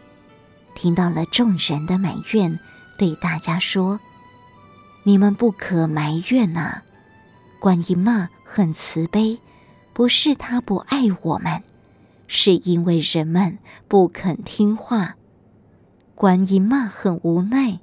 [0.75, 2.59] 听到了众人的埋怨，
[3.01, 3.99] 对大家说
[5.05, 6.83] ：“你们不可埋怨呐、
[7.59, 9.41] 观音妈很慈悲。”
[9.95, 11.63] 不是她不爱我们，
[12.27, 15.17] 是因为人们不肯听话。
[16.15, 17.81] 观音妈很无奈，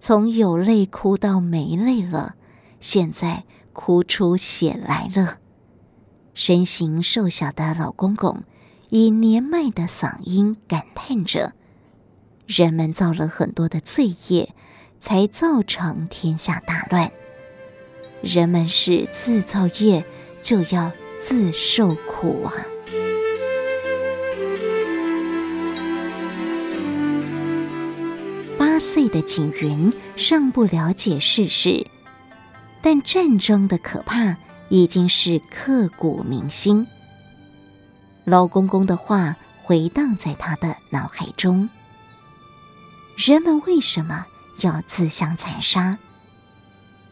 [0.00, 2.34] 从有泪哭到没泪了，
[2.80, 5.38] 现在哭出血来了。
[6.34, 8.42] 身形瘦小的老公公
[8.88, 11.52] 以年迈的嗓音感叹着
[12.48, 14.54] ：“人们造了很多的罪业，
[14.98, 17.12] 才造成天下大乱。
[18.22, 20.02] 人们是自造业，
[20.40, 20.90] 就要
[21.20, 22.54] 自受苦啊！”
[28.58, 31.86] 八岁的景云尚不了解世事，
[32.80, 34.36] 但战争的可怕
[34.70, 36.86] 已经是刻骨铭心。
[38.24, 41.68] 老公公的话回荡在他的脑海中：
[43.18, 44.26] 人们为什么
[44.60, 45.98] 要自相残杀？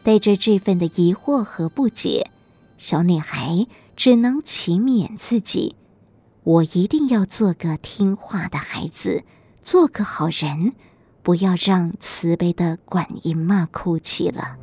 [0.04, 2.30] 带着这份的疑惑和不解，
[2.78, 5.74] 小女孩只能勤勉自己：
[6.44, 9.24] 我一定要做个听话的孩子，
[9.64, 10.74] 做个好人。
[11.24, 14.56] 不要让慈悲的观音妈哭泣了。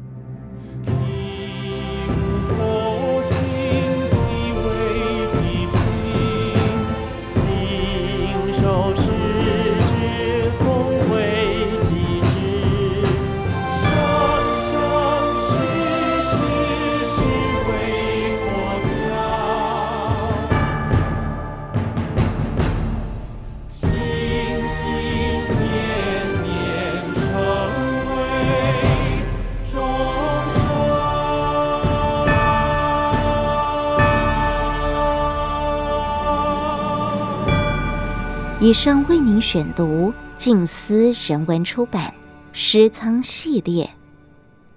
[38.63, 42.07] 以上为您选读静思人文出版
[42.53, 43.83] 《诗仓系列》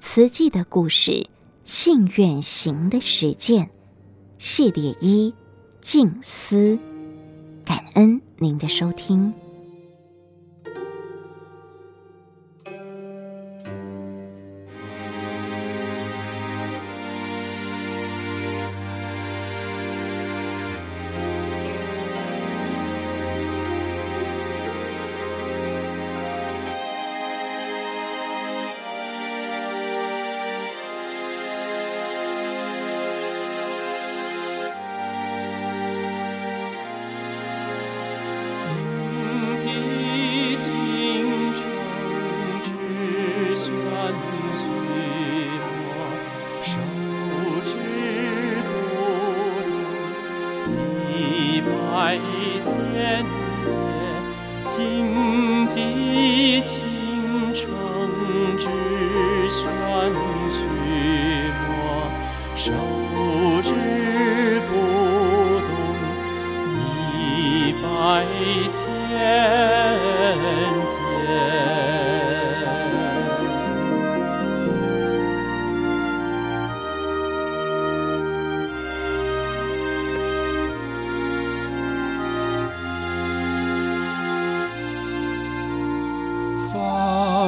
[0.01, 1.29] 词记的故事，
[1.63, 3.71] 信愿行的实践
[4.39, 5.33] 系列一
[5.81, 6.77] 静思，
[7.65, 9.33] 感恩您的收听。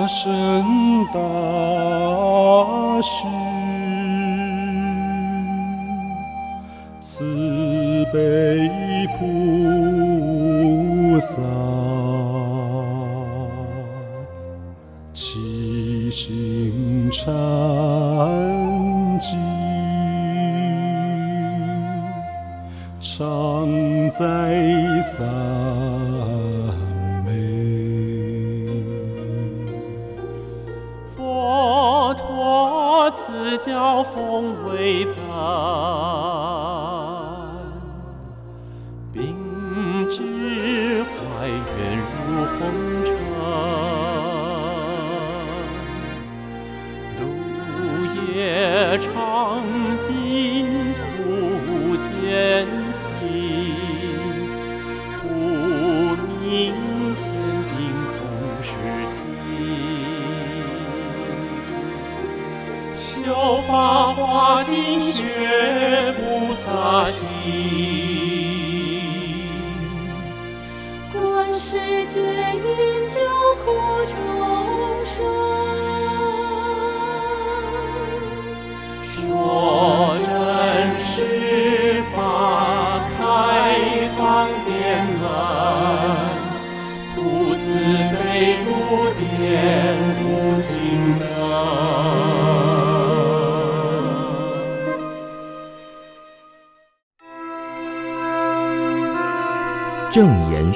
[0.09, 1.21] 生大
[3.03, 3.27] 事，
[6.99, 8.17] 慈悲
[9.19, 11.35] 菩萨，
[15.13, 17.31] 起心禅
[19.21, 19.37] 机，
[22.99, 24.23] 常在
[25.03, 25.58] 三。
[33.59, 34.55] 证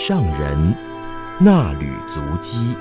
[0.04, 0.74] 上人
[1.38, 2.74] 那吕足迹。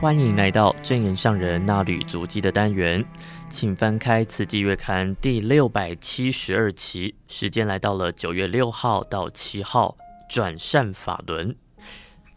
[0.00, 3.04] 欢迎来到真言上人那履足迹的单元，
[3.48, 9.96] 请翻开《此季月刊》第六百七十二期，时间来到了九月六号到七号，
[10.28, 11.54] 转善法轮。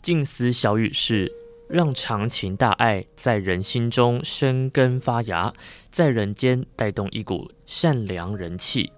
[0.04, 1.30] 静思小语是
[1.70, 5.54] 让长情大爱在人心中生根发芽，
[5.92, 8.92] 在人间带动一股善良人气。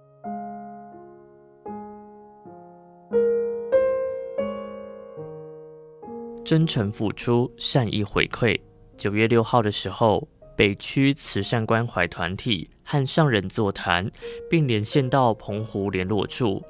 [6.46, 8.58] 真诚付出，善意回馈。
[8.96, 14.10] 九月六号的时候，北区慈善关怀团体和上人座谈，
[14.50, 16.64] 并连线到澎湖联络处。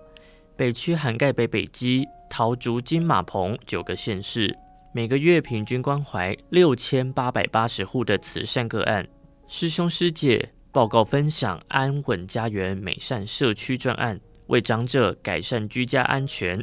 [0.55, 4.55] 北区涵盖北北基、桃竹、金马澎九个县市，
[4.93, 9.07] 每个月平均关怀六千八百八十户的慈善个案。
[9.47, 16.61] 师兄师姐报告分享安稳家园美善社区专案，为长者改善居家安全。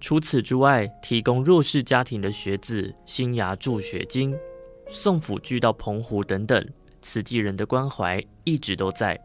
[0.00, 4.34] 除此之外，提供弱势家庭的学子新芽助学金、
[4.88, 6.68] 送辅具到澎湖等等，
[7.02, 9.16] 慈济人的关怀一直都在。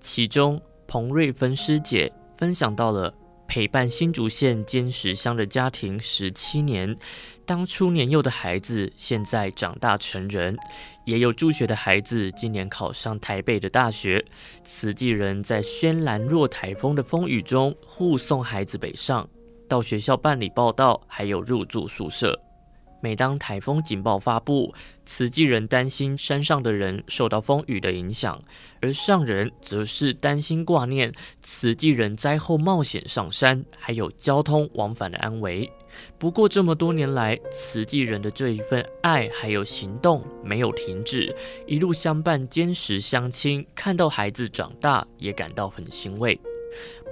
[0.00, 3.14] 其中，彭瑞芬师姐分享到了
[3.48, 6.96] 陪伴新竹县坚石乡的家庭十七年，
[7.44, 10.56] 当初年幼的孩子现在长大成人，
[11.04, 14.24] 也有助学的孩子今年考上台北的大学。
[14.64, 19.28] 慈济人在轩岚若台风的风雨中护送孩子北上。
[19.68, 22.38] 到学校办理报到，还有入住宿舍。
[23.00, 24.74] 每当台风警报发布，
[25.04, 28.42] 慈济人担心山上的人受到风雨的影响，
[28.80, 35.70] 而上人则是担心挂念慈济人灾后冒险上山，还有交通往返的安危。
[36.18, 41.34] 不过这么多年来，慈济人的这一份爱还有行动没有停止，
[41.66, 46.38] 一路相伴坚实相亲，看到孩子长大，也感到很欣慰。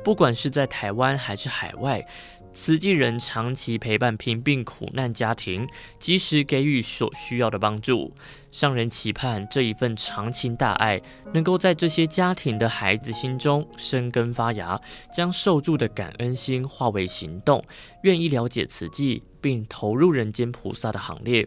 [0.03, 2.07] 不管是在台湾还是海外。
[2.55, 8.15] 慈济人长期陪伴贫病苦难家庭，及时给予所需要的帮助。
[8.53, 11.03] 上人期盼这一份长情大爱，
[11.33, 14.81] 能够在这些家庭的孩子心中生根发芽，
[15.13, 17.63] 将受助的感恩心化为行动，
[18.03, 21.47] 愿意了解慈济，并投入人间菩萨的行列。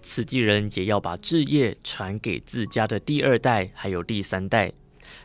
[0.00, 4.72] 慈济人也要把志业传给自家的第二代，还有第三代。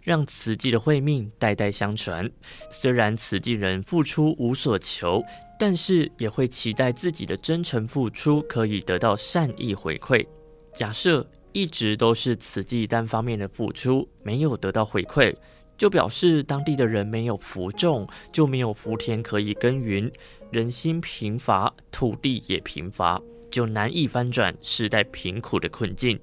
[0.02, 2.30] 让慈济的惠命代代相传。
[2.70, 5.24] 虽然慈济人付出无所求，
[5.60, 10.26] 但是也会期待自己的真诚付出可以得到善意回馈。
[10.74, 15.36] 假设一直都是慈济单方面的付出，没有得到回馈，
[15.78, 20.12] 就表示当地的人没有福种，就没有福田可以耕耘，
[20.50, 26.20] 人心贫乏，土地也贫乏，就难以翻转世代贫苦的困境。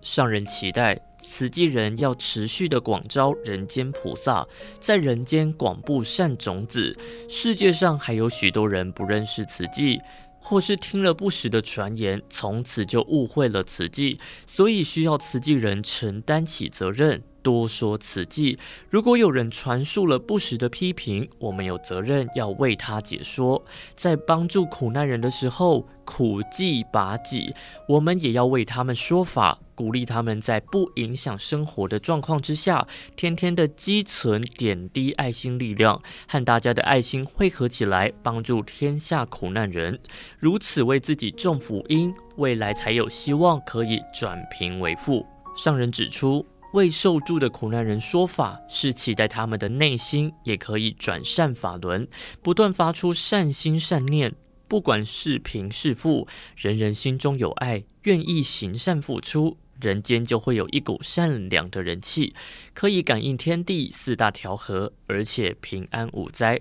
[0.00, 1.07] 上人期待。
[1.22, 4.46] 慈济人要持续的广招人间菩萨，
[4.80, 6.96] 在人间广布善种子。
[7.28, 9.98] 世界上还有许多人不认识慈济，
[10.40, 17.22] 或是听了不实的传言，从此就误会了慈济，所以需要慈济人承担起责任。
[17.48, 18.58] 多说慈济，
[18.90, 23.64] 如果有人传述了不实的批评，我们有责任要为他解说。
[23.96, 27.54] 在帮助苦难人的时候，苦计拔己，
[27.88, 32.86] 我们也要为他们说法，鼓励他们在不影响生活的状况之下，
[33.16, 39.98] 天天的积存点滴爱心力量，和大家的爱心汇合起来，帮助天下苦难人。
[40.38, 45.24] 如此为自己种福音，未来才有希望可以转贫为富。
[45.56, 46.44] 上人指出。
[46.72, 52.06] 为受助的苦难人说法，是期待他们的内心也可以转善法轮，
[52.42, 54.34] 不断发出善心善念。
[54.68, 62.34] 不管是贫是富，人人心中有爱，愿意行善付出，人间就会有一股善良的人气，
[62.74, 66.60] 可以感应天地四大调和，而且平安无灾。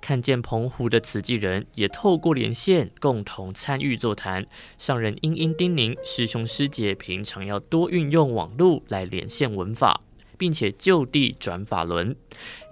[0.00, 4.46] 看见澎湖的慈济人也透过连线共同参与座谈，
[4.78, 10.00] 上人殷殷叮咛师兄师姐平常要多运用网络来连线闻法，
[10.38, 12.16] 并且就地转法轮，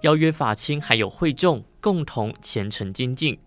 [0.01, 3.37] 邀约法亲还有会众共同虔诚精进。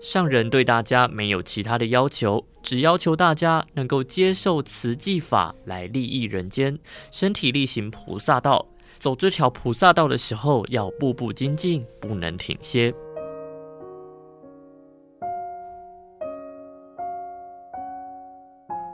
[0.00, 6.78] 上人对大家没有其他的要求，只要求大家能够接受慈济法来利益人间，
[7.10, 8.66] 身体力行菩萨道。
[9.00, 12.94] 走这条菩萨道的时候，要步步精进，不能停歇。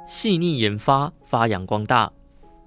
[0.07, 2.13] 细腻研发，发扬光大。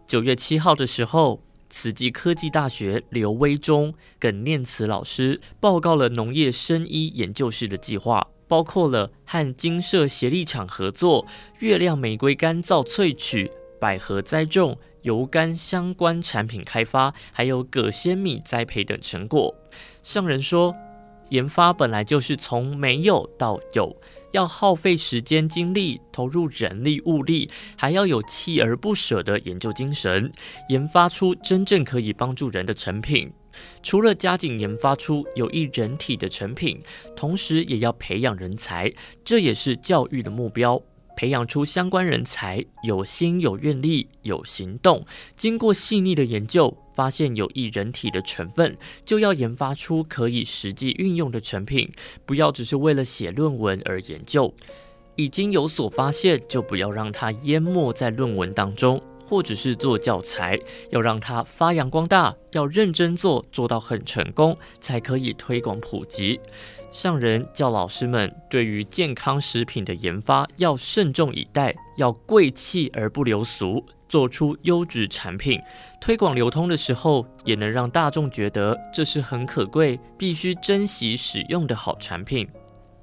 [0.05, 11.25] 九月七号的时候，慈济科技大学刘威忠耿念慈老师报告了农业生医研究室的计划，包括了和金社协力厂合作
[11.59, 14.77] 月亮玫瑰干燥萃取、百合栽种。
[15.09, 19.55] 油柑相关产品开发，还有葛仙米栽培等成果。
[20.03, 20.75] 上人说，
[21.29, 23.95] 研发本来就是从没有到有，
[24.33, 30.31] 要耗费时间精力，投入人力物力，还要有锲而不舍的研究精神，
[30.69, 33.33] 研发出真正可以帮助人的成品。
[33.81, 36.79] 除了加紧研发出有益人体的成品，
[37.15, 38.93] 同时也要培养人才，
[39.25, 40.79] 这也是教育的目标。
[41.19, 45.05] 培养出相关人才，有心、有愿力、有行动。
[45.35, 51.91] 经过细腻的研究，发现有益人体的成分，就要研发出可以实际运用的成品，
[52.25, 54.53] 不要只是为了写论文而研究。
[55.17, 59.01] 已经有所发现，就不要让它淹没在论文当中。
[59.25, 60.59] 或者是做教材，
[60.89, 66.39] 要让它发扬光大，要认真做，做到很成功，才可以推广普及。
[66.91, 75.61] 上人教老师们对于健康食品的研发要慎重以待，要贵气而不流俗，做出优质产品，
[76.01, 82.47] 推广流通的时候，也能让大众觉得这是很可贵、必须珍惜使用的好产品。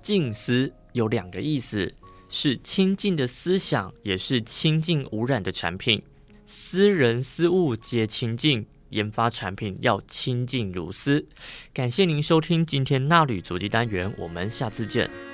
[0.03, 1.93] 净思有两个意思，
[2.29, 6.03] 是清净的思想，也是清净无染的产品。
[6.45, 11.27] 思人思物皆清净，研发产品要清净如斯。
[11.73, 15.26] 感谢您收听今天纳履足迹单元，我们下次见。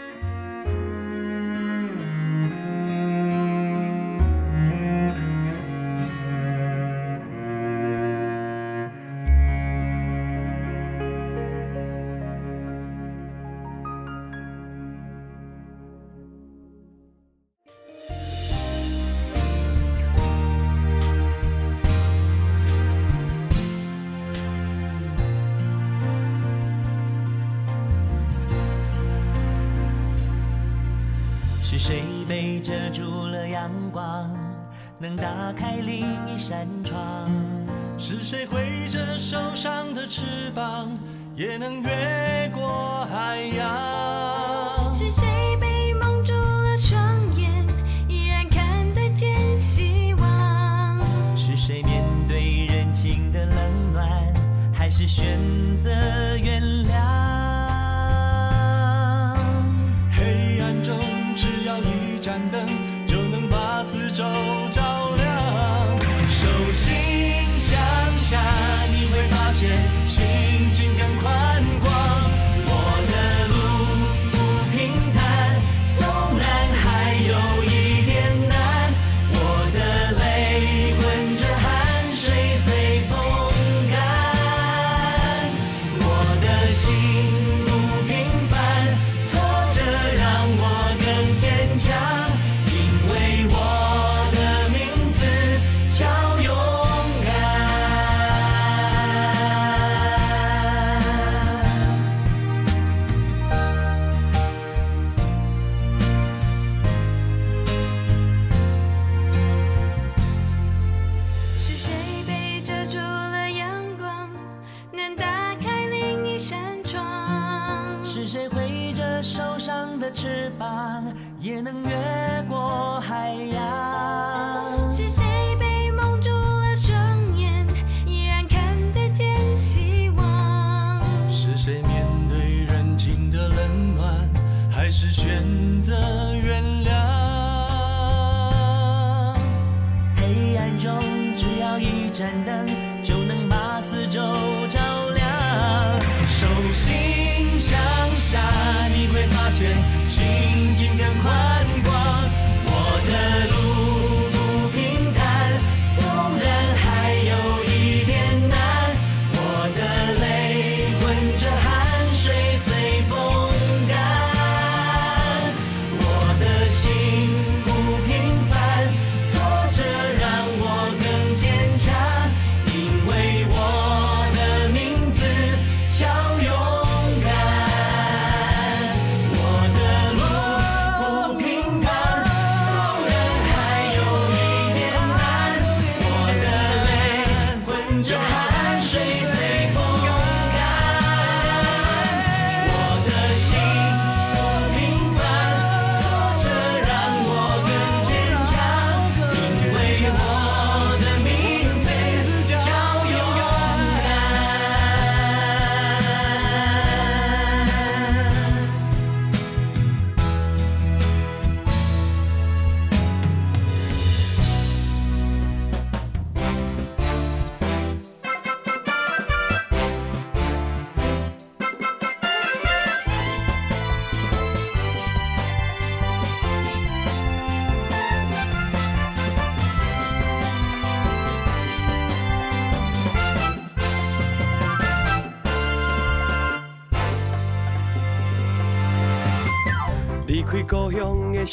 [86.74, 87.71] 心。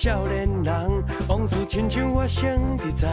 [0.01, 3.09] 少年人，往事亲像我生伫昨。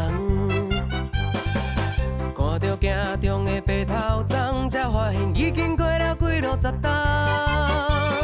[2.33, 6.89] 看着镜中的白头鬃，才发现已经过了几落十冬。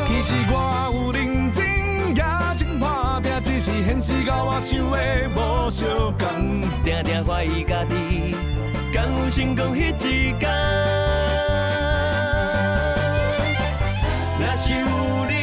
[0.07, 1.67] 其实我有认真，
[2.15, 2.23] 也
[2.57, 4.97] 真打拼，只是现实甲我想的
[5.35, 6.61] 无相共。
[6.85, 8.37] 定定怀疑家己，
[8.95, 10.49] 敢有成功迄一天？
[14.39, 14.87] 若是有
[15.27, 15.42] 你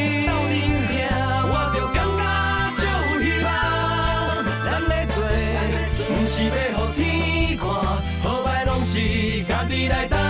[9.89, 10.28] 是家己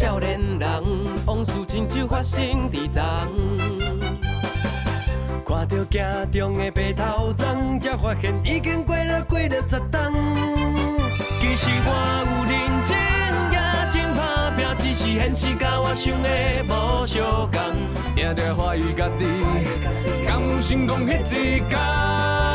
[0.00, 0.82] 少年人，
[1.26, 2.40] 往事亲像发生
[2.70, 3.02] 伫昨。
[5.44, 10.00] 看着镜中的白头鬃，才发现已经过了几落十冬。
[11.38, 11.90] 其实我
[12.24, 12.96] 有认真，
[13.52, 13.58] 也
[13.90, 17.60] 真打拼，只是现实甲我想的无相共。
[18.14, 19.26] 定定怀疑家己，
[20.26, 22.49] 敢有成功迄一天？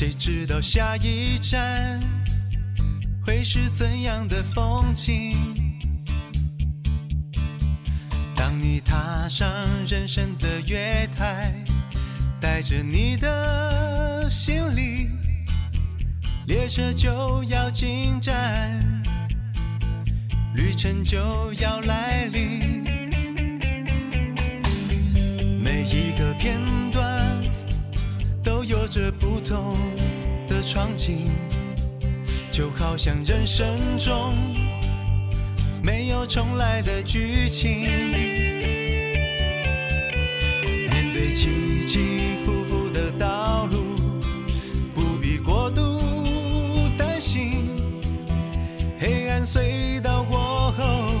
[0.00, 2.00] 谁知道下一站
[3.22, 5.36] 会是怎样的风景？
[8.34, 9.46] 当你踏上
[9.86, 11.52] 人生的月台，
[12.40, 15.10] 带着你的行李，
[16.46, 18.82] 列车就要进站。
[20.54, 22.84] 旅程就要来临，
[25.62, 26.79] 每一个片段
[28.90, 29.76] 着不同
[30.48, 31.30] 的场景
[32.50, 34.34] 就好像人生中
[35.80, 37.86] 没有重来的剧情。
[40.90, 43.96] 面对起起伏伏的道路
[44.92, 46.02] 不必过度
[46.98, 47.68] 担心。
[48.98, 51.14] 黑暗隧道过后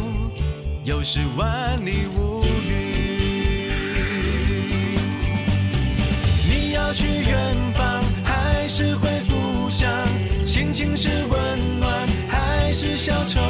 [0.84, 2.90] 又是万里无云
[6.48, 7.59] 你要去远
[10.80, 13.49] 情是温暖还是小丑？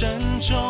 [0.00, 0.69] 慎重。